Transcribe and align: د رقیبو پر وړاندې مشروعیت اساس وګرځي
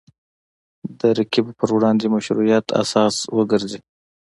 د 0.99 1.01
رقیبو 1.17 1.51
پر 1.59 1.69
وړاندې 1.75 2.11
مشروعیت 2.15 2.65
اساس 2.81 3.15
وګرځي 3.37 3.79